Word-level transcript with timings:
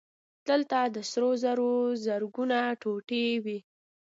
دلته 0.47 0.77
د 0.95 0.97
سرو 1.11 1.31
زرو 1.43 1.73
زرګونه 2.05 2.57
ټوټې 2.81 3.25
وې 3.43 3.59